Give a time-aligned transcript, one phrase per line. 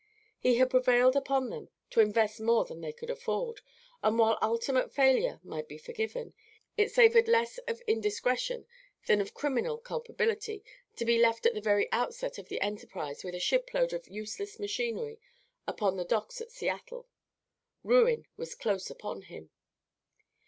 [0.39, 3.61] He had prevailed upon them to invest more than they could afford,
[4.01, 6.33] and while ultimate failure might be forgiven,
[6.75, 8.65] it savored less of indiscretion
[9.05, 10.63] than of criminal culpability
[10.95, 14.57] to be left at the very outset of the enterprise with a shipload of useless
[14.57, 15.19] machinery
[15.67, 17.07] upon the docks at Seattle.
[17.83, 19.51] Ruin was close upon him.